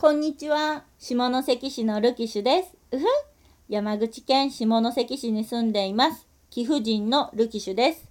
[0.00, 0.84] こんにちは。
[0.98, 2.74] 下関市のルキシュです。
[2.90, 3.04] うふ
[3.68, 6.26] 山口県下関市に住んでいます。
[6.48, 8.10] 貴婦人のルキシュです。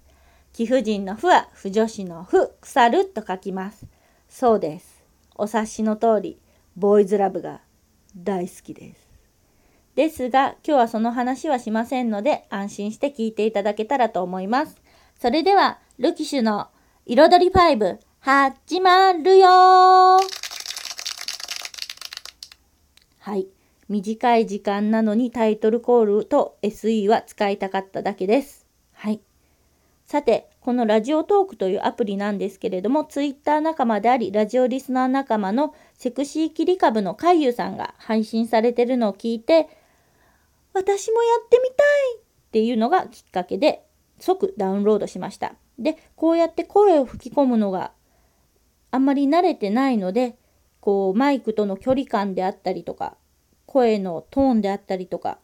[0.52, 3.86] 貴婦人の婦は、婦女子の婦、腐ると書きます。
[4.28, 5.02] そうです。
[5.34, 6.38] お察しの通り、
[6.76, 7.60] ボーイズラブが
[8.16, 9.08] 大好きです。
[9.96, 14.76] ですが、今日はその話はしませんので、安心して聞いていただけたらと思います。
[15.20, 16.68] それでは、ルキシュの
[17.06, 20.49] 彩り5、始まるよー
[23.30, 23.46] はい。
[23.88, 28.66] 短い時間なのにタイトルコールと SE は使いたかっただけです。
[28.92, 29.20] はい。
[30.04, 39.68] さて、このラジオトークというアプリなんですけれども、ツイッター仲間であり、ラジオリスナー仲間のセクシー切り株の海優さんが配信されてるのを聞いて、
[40.72, 43.84] 私もやってみたいっていうのがきっかけで
[44.18, 45.54] 即ダウンロードしました。
[45.78, 47.92] で、こうやって声を吹き込むのが
[48.90, 50.34] あんまり慣れてないので、
[50.80, 53.16] こうマイクとの距離感であったりとか
[53.70, 55.38] 声のトーンであったりとか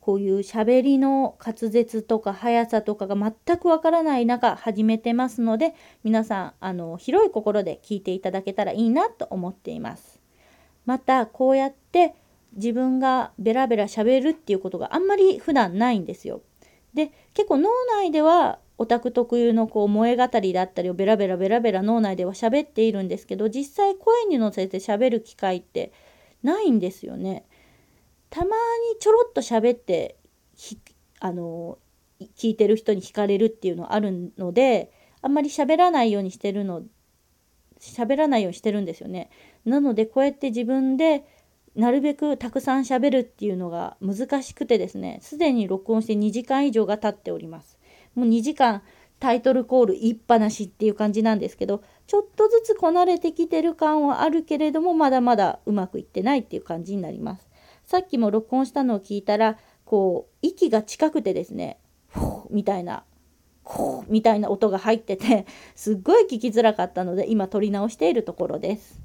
[0.00, 10.20] こういう喋りの滑舌とか速さとかが全くわからない中始めてますので皆さんあの広い心で聞いていただけたらいいなと思っています。
[10.84, 12.14] またこうやって
[12.54, 16.42] 自分がベラベラ喋るっていうことがあんまり普段ないんですよ。
[16.92, 25.92] で結構脳内ではオタク特有のこう萌え語りだったりをベラベラベラベラ脳内では喋っているんですけど実際声に乗せて喋る機会って
[26.42, 27.46] ないんですよね。
[28.30, 28.52] たまに
[29.00, 30.16] ちょろっと喋って
[31.20, 31.78] あの
[32.36, 36.82] 聞いてる人に惹かれるっていうのあるのであんまり喋らないようにしてるの
[37.80, 39.30] 喋らないようにしてるんですよね。
[39.64, 41.24] なのでこうやって自分で
[41.76, 47.78] なるべくたくさん喋るっていうのが難しくてですねすでに録音して2時間以上が経っております。
[48.14, 48.82] もう2時間
[49.20, 57.46] タイトルコール言いっぱなしっていう感じなんですけどちょっとずつこなれてきてる感はあるけれどもまだまだうまくいってないっていう感じになります。
[57.84, 63.04] さっきも録音したのを聞いたらこう息が近くてですねフォーみたいな
[63.62, 69.02] こうみたいな音が入っててすっごい聞きづらかったので今撮り直しているところです。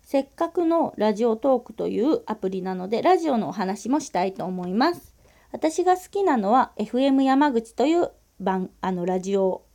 [0.00, 5.14] せっかくのラジオトークというアプリなのでラジオのお話もしたいと思います。
[5.52, 9.67] 私が好きなのは FM 山口という番あのラジオ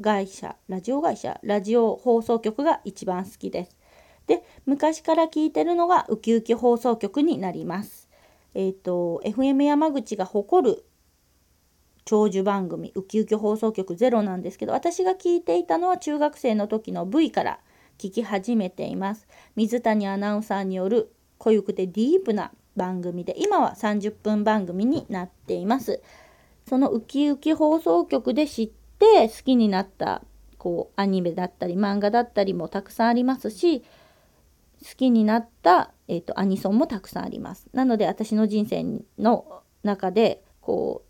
[0.00, 3.76] 会社ラジオ会社ラジオ放送局が一番好きです。
[4.26, 8.08] で昔から聞いてるのがウキウキ放送局になります。
[8.54, 10.84] えっ、ー、と FM 山口が誇る
[12.04, 17.60] 長寿番組ウキウキ放送局ゼロなんですけど私が聞いていたのは中学生の時の V から
[17.98, 19.28] 聞き始めています。
[19.56, 26.00] 水谷アナウンサーによる濃ゆくてディープな番組で今は30分番組になっています。
[26.68, 30.22] そのウキウキ放送局で知って好きになった
[30.58, 33.86] こうアニメだったり漫画だったりもたくさんありますし好
[34.96, 37.68] きになった、えーと、アニソンもたくさんあります。
[37.72, 41.02] なので私の人生の中でこ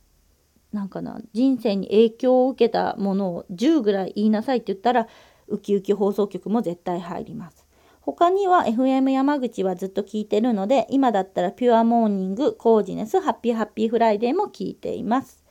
[0.72, 5.08] うなんかな人生に影響を受けたものを10ぐらい言いなさいって言ったら
[5.48, 7.66] ウキウキ放送局も絶対入ります。
[8.00, 15.44] 他には FM 山口はずっと聞いてるので、今だったらピュアモーニング、コージネス、ハッピーハッピーフライデーも聞いています。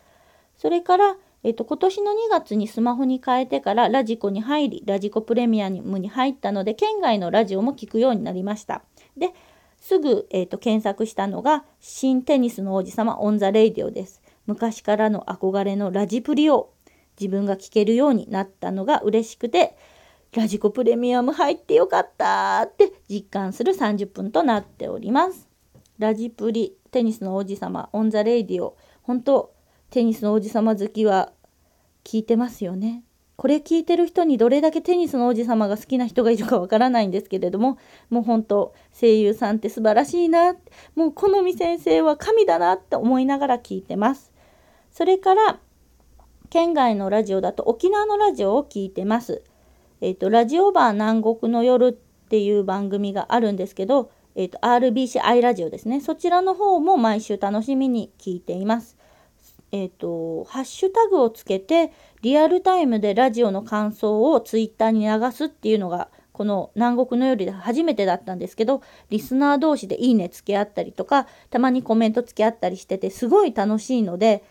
[0.58, 8.82] それから、えっと、今年の2月にスマホに変えてからラジコに入り、ラジコプレミアムに入ったので、県外のラジオも聞くようになりました。
[9.18, 9.34] で、
[9.78, 14.22] すぐ、えっと、検索したのが、新テニスの王子様オンザレイディオです。
[14.48, 16.72] 昔からの憧れのラジプリを
[17.20, 19.78] 自分が聞けるようになったのが嬉しくて、
[20.34, 25.48] ラジコプレミアム入ってよかったって実感する30分となっております。
[25.98, 29.54] ラジプリ、テニスの王子様、オンザレイディオ、本当
[29.90, 31.32] テニスの王子様好きは
[32.04, 33.04] 聞いてますよね。
[33.36, 37.78] これ聞いてる人にどれだけテニスの王子様が好きな人がいるかわからないんですけれども、
[38.10, 40.56] もう本当声優さんって素晴らしいな、
[40.96, 44.34] もう許斐先生は神だなって思いながら聞いてます。
[44.92, 45.60] それから、
[46.50, 49.44] 県外のラジオだと沖縄のラジオを聞いてます。
[50.02, 56.02] えっ、ー、と、ラジオバー南国の夜っていう番組があるんですけど、えっ、ー、と、RBCI ラジオですね。
[56.02, 58.98] そちらの方も毎週楽しみに聞いています。
[59.72, 74.44] えっ、ー、と、ハッシュタグをつけて、リアルタイムでラジオの感想をツイッターに流すっていうのが、この南国の夜で初めてだったんですけど、リスナー同士でいいねつけ合ったりとか、たまにコメントつけ合ったりしてて、すごい楽しいので、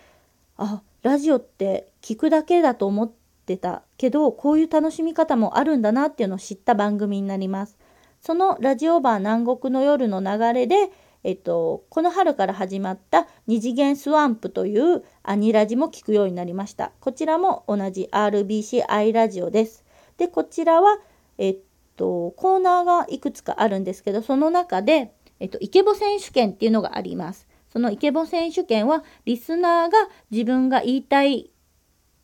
[0.57, 3.19] あ、ラジオって聞くだけだと思って
[3.55, 7.79] ってたけどこういう楽しみ方もあるんだなっていうのを知った番組になります。
[8.21, 10.91] そのラジオバー南国の夜の流れで、
[11.25, 16.93] えっと、この春から始まった二次元スワンプというアニラジも聞くようになりました。
[17.01, 19.85] こちらも同じ RBCI ラジオです。
[20.17, 20.99] で、こちらは、
[21.37, 21.59] えっ
[21.97, 27.49] と、コーナーがいくつかあるんですけど、その中で、えっと、イケボ選手権っていうのがあります。
[27.73, 29.99] そのイケボ選手権は、リスナーが
[30.31, 31.51] 自分が言いたい、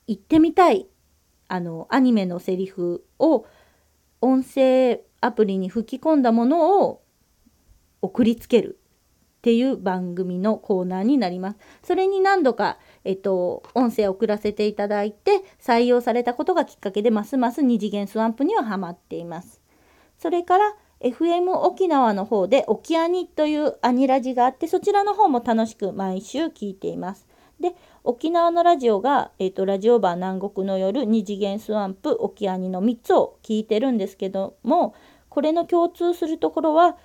[0.06, 0.86] 言ってみたい、
[1.48, 3.44] あの、アニメのセリフを
[4.20, 7.02] 音声アプリに吹き込んだものを
[8.00, 8.78] 送りつける
[9.44, 11.58] っていう番組のコーナーになります。
[11.82, 19.60] それに何度か、えっと、音声を送らせていただいて採用されたことがきっかけでますます二次元スワンプにはハマっています。
[20.16, 27.26] それから FM 沖縄の方で「オキアニ」というアニラジがあってそちらの方も楽しく毎週聞いています。
[27.60, 34.94] で沖縄のラジオが、えーと、ラジオバー南国の夜二次元スワンプオキアニの3つを聞いてるんですけども
[35.28, 36.96] これの共通するところは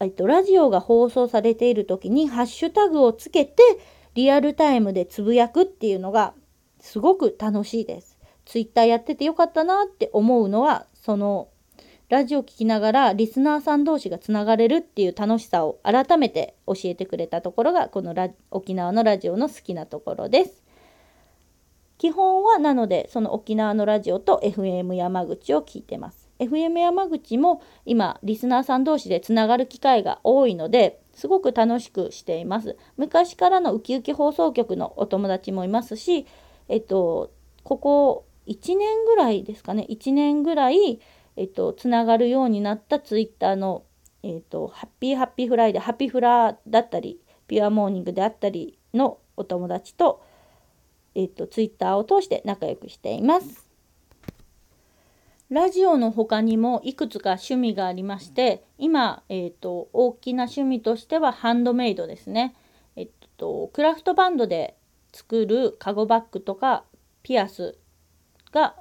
[0.00, 3.62] えっと、ラジオが放送されている時にハッシュタグをつけて
[4.14, 6.34] リアルタイムでつぶやくっていうのが
[6.80, 8.18] すごく楽しいです。
[8.46, 11.48] ツイッターやっててよかったなって思うのはその
[12.08, 20.64] ラジオ聴きながらリスナーさん同士がつながれるっていう楽しさを改めて教えてくれたところがこのラ沖縄のラジオの好きなところです。
[21.98, 26.29] 基本はなのでその沖縄のラジオと FM 山口を聞いてます。
[26.40, 32.76] FM 山口も今リスナーさん同士でつながる機会が多いのですごく楽しくしています。
[32.96, 36.26] 昔からのウキウキ放送局のお友達もいますし、
[36.68, 37.30] えっと、
[37.62, 41.00] ここ1年ぐらいですかね、1年ぐらい、
[41.36, 43.84] えっと、つながるようになったツイッターの、
[44.22, 50.22] えっと、ハッピーハッピーフライデー、ハッピーフラーだったり、ピュアモーニングであったりのお友達と、
[51.14, 53.69] えっと、ツイッターを通して仲良くしています。
[55.50, 62.54] ラジオの他にもいくつか趣味がありまして今、えーと、大きな趣味としてはハンドメイドですね、
[62.94, 64.76] えっと、クラフトバンドで
[65.12, 66.84] 作るカゴバッグとか
[67.24, 67.76] ピアス
[68.52, 68.76] が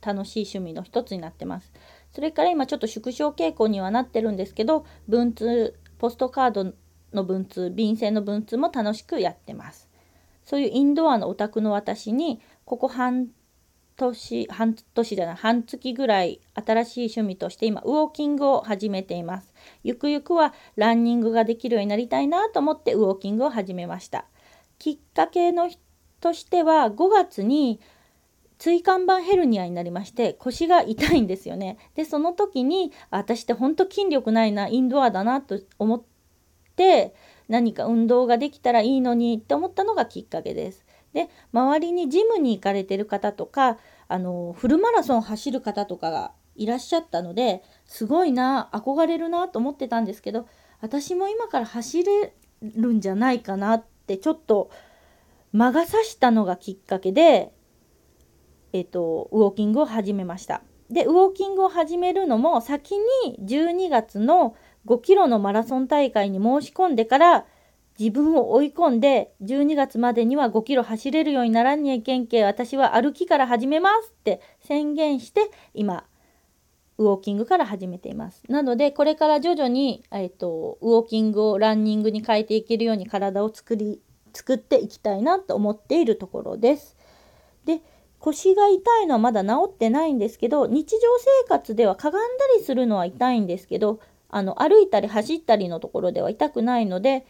[0.00, 1.72] 楽しい趣味の一つになってます。
[2.10, 6.72] それから今ちょっと縮小傾向にはなってるんですけど文通ポストカード
[7.12, 9.90] の文通便箋の文通も楽しくやってます。
[10.42, 13.28] そういうインドアのオタクの私にここ半
[13.98, 19.52] 年、半年じゃない、半月ぐらい新しい趣味として今、ウォーキングを始めています。
[19.82, 24.24] ゆくゆくはランニングができるようになりたいなと思ってウォーキングを始めました。
[24.78, 25.68] きっかけの
[26.20, 27.80] としては5月に
[28.58, 31.78] 椎間板ヘルニアになりまして腰が痛いんですよね。
[31.94, 36.02] でその時に私ってほんと筋力ないなインドアだなと思っ
[36.76, 37.14] て
[37.48, 40.84] 何か運動ができたらいいのにって思ったのがきっかけです。
[41.12, 43.78] で周りにジムに行かれてる方とか
[44.08, 50.46] あのフルマラソン走る方とかがいらっしゃったのですごいな憧れるなと思ってたんですけど
[50.80, 54.70] 私も今から走れるんじゃないかなってちょっと
[55.52, 57.52] 魔が差したのがきっかけで、
[58.72, 60.62] えっと、ウォーキングを始めました。
[60.90, 62.94] でウォーキングを始めるのも先
[63.24, 64.56] に12月の
[64.86, 67.46] 5キロのマラソン大会に申し込んでから
[67.98, 76.04] 自分を追い込んで12月までには5キロ走れるようにならんにゃいけんけ私は歩きから始めますって宣言して今
[76.98, 78.42] ウォーキングから始めています。
[78.48, 84.00] なのでこれから徐々に、えーと、ウォーキングをランニングに変えていけるように体を作り
[84.32, 86.96] 作っていきたいなと思っているところです。
[87.64, 87.80] で
[88.18, 90.98] 腰が痛いのはまだ治ってないんですけど日常
[91.44, 97.26] 生活ではかがんだりするのは痛いんですけどあの歩いたり走ったりのところでは痛くないので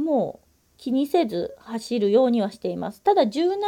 [0.00, 3.02] もう気にせず走るようにはしています。
[3.02, 3.60] ただ柔軟が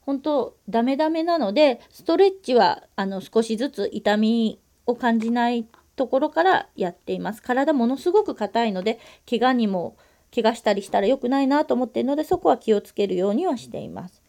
[0.00, 7.42] 本当ダメダメなのでストレッチはあの少しずつ痛みを感じないところからやっています。
[7.42, 8.98] 体ものすごく硬いので
[9.28, 9.96] 怪我にも
[10.34, 14.22] 怪我したりしたら良くないなと思っているのでそこは気をつけるようにはしています。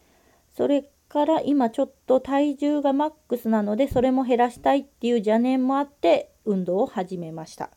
[0.54, 7.70] それから今ちょっと体重がマックスなのでそれも減らしたいっていう邪念もあって運動を始めました。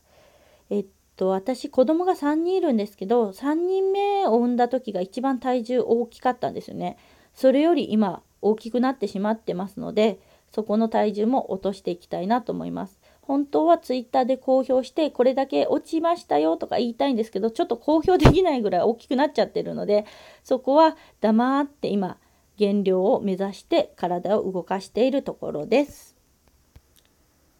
[0.68, 0.86] えっ
[1.16, 6.96] と私子供が3人いるんですけど3人目を産んだ時が一番体重大きかったんですよね。
[7.34, 10.20] それより今大きくなってしまってますので
[10.52, 13.00] そこの体重も落としていきたいなと思います。
[13.22, 20.06] 本当はツイッターで公表してこれだけ落ちましたよとか言いたいんですけどちょっと公表できないぐらい大きくなっちゃってるので
[20.44, 22.18] そこは黙って今
[22.56, 26.16] 減量を目指して体を動かしているところです。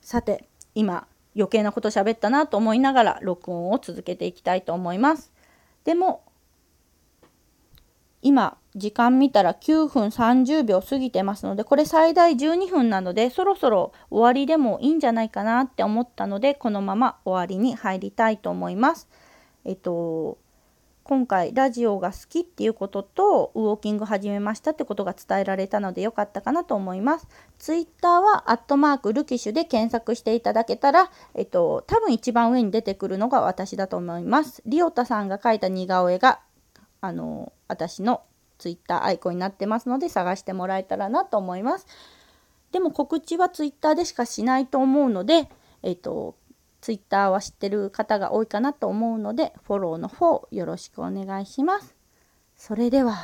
[0.00, 5.32] さて今余計なこと喋ったなと思いながら録音を続けていきたいと思います。
[5.84, 6.24] でも
[8.22, 19.08] 今時間見たら9分30秒過ぎてますのでこれ最大12分なのでそろそろ終わりでもいいんじゃないかなって思ったのでこのまま終わりに入りたいと思います。
[19.64, 20.38] えっと
[21.08, 27.28] 今回ラジオが好きっていうこととウォーキング始めましたってことが伝えられたのでよかったかなと思います。
[27.58, 34.64] ツイッターはアットマークルキッシュで検索していただけたら、えっと、多分一番上に出てくるのが私だと思います。
[34.66, 36.40] リオタさんが描いた似顔絵が
[37.00, 38.22] あの私の
[38.58, 41.86] ツイッターアイコンになってますので探してもらえたらなと思います。
[42.72, 45.48] でも告知はツイッターでしかしないと思うので、
[45.84, 46.34] えっと、
[46.80, 51.94] ツイッターは知ってる方が多いかなと思うので、フォローの方よろしくお願いします。
[52.56, 53.16] それでは、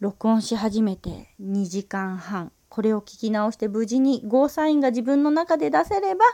[0.00, 6.24] 録音し始めて2時間半、これを聞き直して無事にゴーサインが自分の中で出せれば、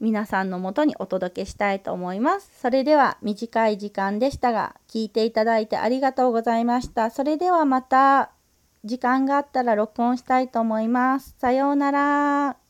[0.00, 2.50] 皆さんのもとにお届けしたいと思います。
[2.60, 7.10] それでは短い時間でしたが、聞いていただいてありがとうございました。
[7.10, 8.32] それではまた
[8.84, 11.34] 時間があったら録音したいと思います。
[11.38, 12.63] さようなら。